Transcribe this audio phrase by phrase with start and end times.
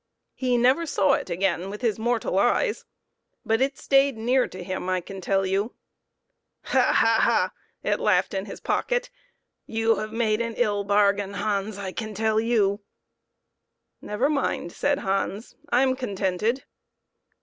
[0.33, 2.85] He never saw it again with his mortal eyes,
[3.45, 5.75] but it stayed near to him, I can tell you.
[6.63, 6.81] "Ha!
[6.93, 7.17] ha!
[7.21, 7.51] ha!"
[7.83, 9.11] it laughed in his pocket,
[9.67, 12.79] "you have made an ill bargain, Hans, I can tell you!"
[13.99, 16.63] 68 PEPPER AND SALT." Never mind," said Hans," I am contented."